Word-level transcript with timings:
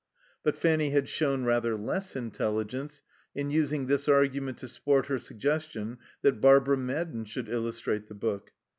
But 0.41 0.57
Fanny 0.57 0.89
had 0.89 1.07
shown 1.07 1.43
rather 1.45 1.75
less 1.77 2.15
intelligence 2.15 3.03
in 3.35 3.51
using 3.51 3.85
this 3.85 4.07
argument 4.07 4.57
to 4.57 4.67
support 4.67 5.05
her 5.05 5.19
suggestion 5.19 5.99
that 6.23 6.41
Barbara 6.41 6.77
Madden 6.77 7.23
should 7.23 7.47
illustrate 7.47 8.07
the 8.07 8.15
book. 8.15 8.49